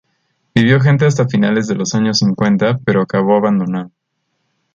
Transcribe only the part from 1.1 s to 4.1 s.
finales de los años cincuenta pero acabó abandonado.